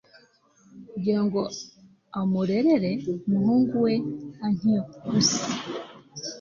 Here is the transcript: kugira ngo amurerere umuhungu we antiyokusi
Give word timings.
kugira 0.91 1.19
ngo 1.25 1.39
amurerere 2.19 2.91
umuhungu 3.25 3.73
we 3.85 3.93
antiyokusi 4.45 5.41